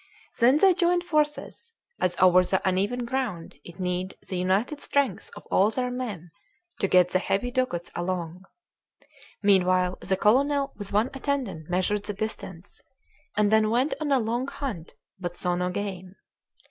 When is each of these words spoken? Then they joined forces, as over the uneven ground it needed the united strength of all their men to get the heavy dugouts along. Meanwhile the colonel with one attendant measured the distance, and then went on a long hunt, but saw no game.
Then 0.39 0.57
they 0.57 0.73
joined 0.73 1.03
forces, 1.03 1.73
as 1.99 2.15
over 2.19 2.43
the 2.43 2.59
uneven 2.67 3.05
ground 3.05 3.53
it 3.63 3.79
needed 3.79 4.17
the 4.27 4.35
united 4.35 4.81
strength 4.81 5.29
of 5.35 5.45
all 5.51 5.69
their 5.69 5.91
men 5.91 6.31
to 6.79 6.87
get 6.87 7.09
the 7.09 7.19
heavy 7.19 7.51
dugouts 7.51 7.91
along. 7.93 8.45
Meanwhile 9.43 9.99
the 10.01 10.17
colonel 10.17 10.73
with 10.75 10.91
one 10.91 11.11
attendant 11.13 11.69
measured 11.69 12.05
the 12.05 12.15
distance, 12.15 12.81
and 13.37 13.51
then 13.51 13.69
went 13.69 13.93
on 14.01 14.11
a 14.11 14.17
long 14.17 14.47
hunt, 14.47 14.95
but 15.19 15.35
saw 15.35 15.53
no 15.53 15.69
game. 15.69 16.15